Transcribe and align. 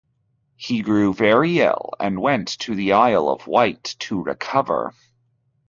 He 0.55 0.81
grew 0.81 1.13
very 1.13 1.59
ill 1.59 1.91
and 1.99 2.19
went 2.19 2.47
to 2.61 2.73
the 2.73 2.93
Isle 2.93 3.29
of 3.29 3.45
Wight 3.45 3.95
to 3.99 4.19
recover. 4.19 4.95